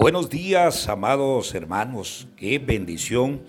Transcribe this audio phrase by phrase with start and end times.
[0.00, 3.42] Buenos días, amados hermanos, qué bendición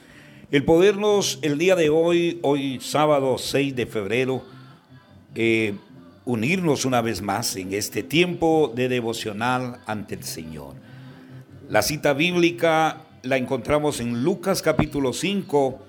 [0.51, 4.43] el podernos el día de hoy, hoy sábado 6 de febrero,
[5.33, 5.75] eh,
[6.25, 10.73] unirnos una vez más en este tiempo de devocional ante el Señor.
[11.69, 15.79] La cita bíblica la encontramos en Lucas capítulo 5,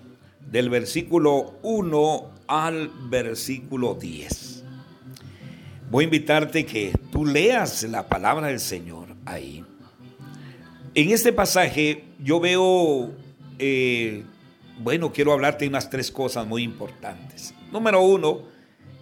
[0.49, 4.63] del versículo 1 al versículo 10.
[5.91, 9.65] Voy a invitarte que tú leas la palabra del Señor ahí.
[10.95, 13.13] En este pasaje yo veo,
[13.59, 14.25] eh,
[14.79, 17.55] bueno, quiero hablarte de unas tres cosas muy importantes.
[17.73, 18.43] Número uno,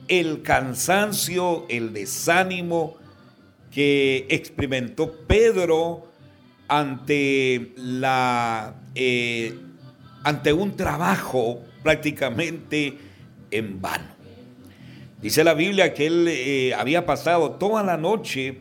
[0.07, 2.95] el cansancio, el desánimo
[3.73, 6.07] que experimentó Pedro
[6.69, 9.59] ante la eh,
[10.23, 12.97] ante un trabajo prácticamente
[13.51, 14.15] en vano.
[15.21, 18.61] Dice la Biblia que él eh, había pasado toda la noche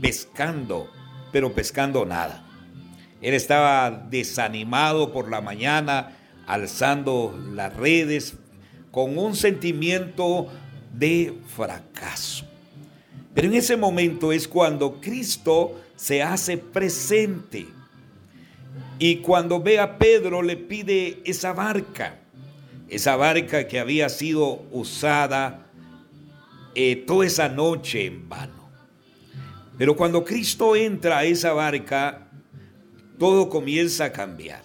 [0.00, 0.90] pescando
[1.34, 2.44] pero pescando nada.
[3.20, 6.12] Él estaba desanimado por la mañana,
[6.46, 8.34] alzando las redes,
[8.92, 10.46] con un sentimiento
[10.92, 12.46] de fracaso.
[13.34, 17.66] Pero en ese momento es cuando Cristo se hace presente.
[19.00, 22.20] Y cuando ve a Pedro le pide esa barca,
[22.88, 25.66] esa barca que había sido usada
[26.76, 28.63] eh, toda esa noche en vano.
[29.76, 32.28] Pero cuando Cristo entra a esa barca,
[33.18, 34.62] todo comienza a cambiar.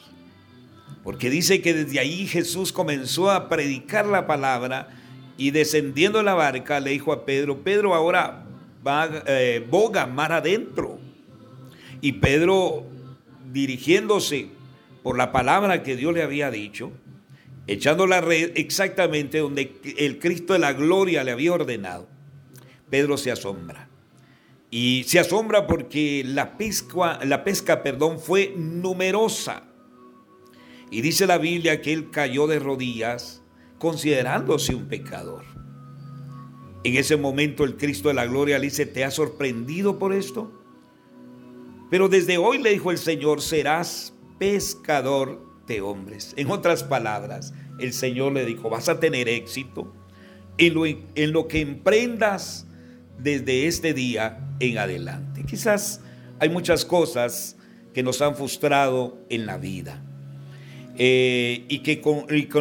[1.04, 4.90] Porque dice que desde ahí Jesús comenzó a predicar la palabra
[5.38, 8.46] y descendiendo la barca le dijo a Pedro, Pedro ahora
[8.86, 11.00] va, eh, boga mar adentro.
[12.02, 12.86] Y Pedro
[13.52, 14.50] dirigiéndose
[15.02, 16.92] por la palabra que Dios le había dicho,
[17.68, 22.08] echando la red exactamente donde el Cristo de la gloria le había ordenado,
[22.90, 23.88] Pedro se asombra.
[24.72, 29.64] Y se asombra porque la pesca, la pesca perdón, fue numerosa.
[30.92, 33.42] Y dice la Biblia que él cayó de rodillas
[33.80, 35.44] considerándose un pecador.
[36.84, 40.52] En ese momento el Cristo de la gloria le dice, ¿te has sorprendido por esto?
[41.90, 46.34] Pero desde hoy le dijo el Señor, serás pescador de hombres.
[46.38, 49.94] En otras palabras, el Señor le dijo, vas a tener éxito
[50.58, 52.68] en lo, en lo que emprendas
[53.22, 55.44] desde este día en adelante.
[55.48, 56.02] Quizás
[56.40, 57.58] hay muchas cosas
[57.94, 60.04] que nos han frustrado en la vida.
[60.98, 62.02] Eh, y que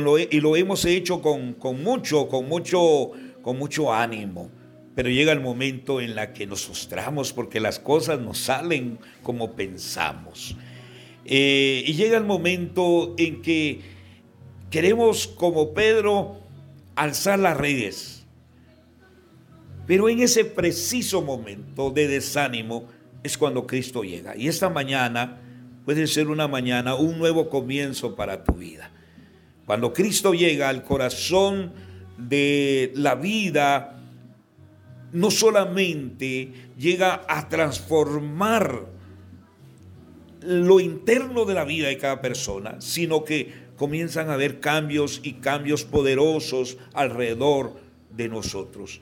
[0.00, 3.10] lo, y lo, hemos hecho con, mucho, con mucho,
[3.42, 4.50] con mucho ánimo.
[4.94, 9.52] Pero llega el momento en la que nos frustramos porque las cosas no salen como
[9.52, 10.56] pensamos.
[11.25, 13.80] Eh, y llega el momento en que
[14.70, 16.40] queremos, como Pedro,
[16.96, 18.18] alzar las redes
[19.88, 22.87] pero en ese preciso momento de desánimo
[23.22, 24.37] es cuando Cristo llega.
[24.37, 25.41] Y esta mañana
[25.87, 28.91] puede ser una mañana, un nuevo comienzo para tu vida.
[29.65, 31.72] Cuando Cristo llega al corazón
[32.19, 33.99] de la vida,
[35.15, 38.88] no solamente llega a transformar
[40.43, 45.34] lo interno de la vida de cada persona, sino que comienzan a haber cambios y
[45.34, 47.81] cambios poderosos alrededor
[48.15, 49.00] de nosotros.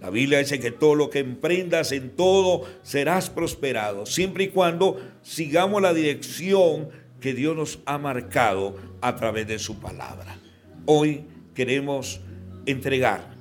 [0.00, 5.00] La Biblia dice que todo lo que emprendas en todo serás prosperado, siempre y cuando
[5.22, 6.90] sigamos la dirección
[7.20, 10.38] que Dios nos ha marcado a través de su palabra.
[10.84, 11.24] Hoy
[11.54, 12.20] queremos
[12.66, 13.34] entregar,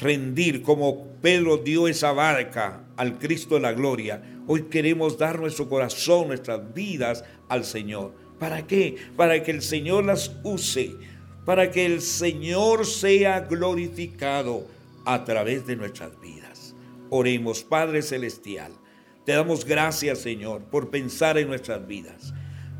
[0.00, 4.22] rendir como Pedro dio esa barca al Cristo de la gloria.
[4.46, 8.14] Hoy queremos dar nuestro corazón, nuestras vidas al Señor.
[8.38, 8.96] ¿Para qué?
[9.16, 10.94] Para que el Señor las use,
[11.44, 14.77] para que el Señor sea glorificado
[15.08, 16.74] a través de nuestras vidas.
[17.08, 18.72] Oremos, Padre Celestial.
[19.24, 22.34] Te damos gracias, Señor, por pensar en nuestras vidas,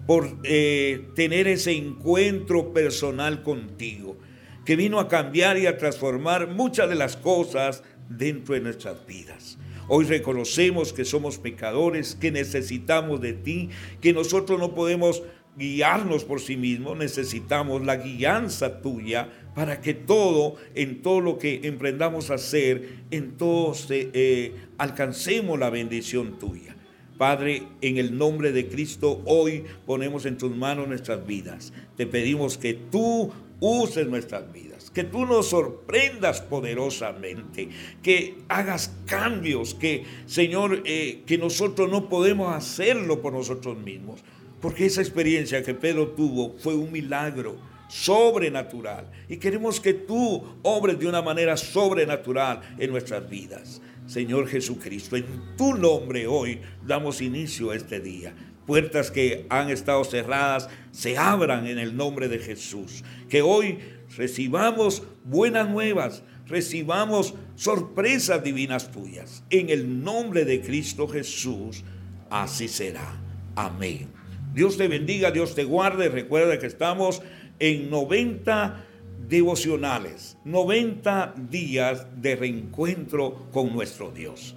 [0.06, 4.18] por eh, tener ese encuentro personal contigo,
[4.66, 9.56] que vino a cambiar y a transformar muchas de las cosas dentro de nuestras vidas.
[9.88, 13.70] Hoy reconocemos que somos pecadores, que necesitamos de ti,
[14.02, 15.22] que nosotros no podemos
[15.56, 21.62] guiarnos por sí mismos, necesitamos la guianza tuya para que todo, en todo lo que
[21.64, 26.76] emprendamos a hacer, en todo eh, alcancemos la bendición tuya.
[27.16, 31.72] Padre, en el nombre de Cristo, hoy ponemos en tus manos nuestras vidas.
[31.96, 37.68] Te pedimos que tú uses nuestras vidas, que tú nos sorprendas poderosamente,
[38.00, 44.22] que hagas cambios, que Señor, eh, que nosotros no podemos hacerlo por nosotros mismos
[44.60, 47.56] porque esa experiencia que Pedro tuvo fue un milagro
[47.88, 49.10] sobrenatural.
[49.28, 53.80] Y queremos que tú obres de una manera sobrenatural en nuestras vidas.
[54.06, 55.26] Señor Jesucristo, en
[55.56, 58.34] tu nombre hoy damos inicio a este día.
[58.66, 63.02] Puertas que han estado cerradas se abran en el nombre de Jesús.
[63.28, 63.78] Que hoy
[64.16, 69.42] recibamos buenas nuevas, recibamos sorpresas divinas tuyas.
[69.50, 71.84] En el nombre de Cristo Jesús,
[72.30, 73.20] así será.
[73.56, 74.08] Amén.
[74.54, 76.08] Dios te bendiga, Dios te guarde.
[76.08, 77.22] Recuerda que estamos
[77.58, 78.84] en 90
[79.28, 84.54] devocionales, 90 días de reencuentro con nuestro Dios.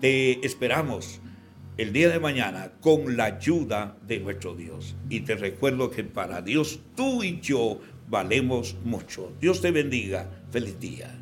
[0.00, 1.20] Te esperamos
[1.76, 4.94] el día de mañana con la ayuda de nuestro Dios.
[5.08, 9.32] Y te recuerdo que para Dios tú y yo valemos mucho.
[9.40, 10.30] Dios te bendiga.
[10.50, 11.21] Feliz día.